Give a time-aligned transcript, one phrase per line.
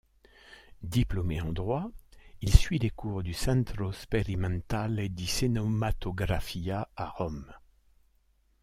[0.81, 1.91] Diplômé en droit,
[2.41, 7.53] il suit les cours du Centro sperimentale di cinematografia à Rome.